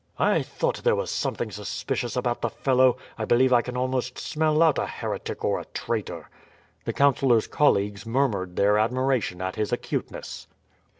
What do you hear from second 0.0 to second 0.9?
"I thought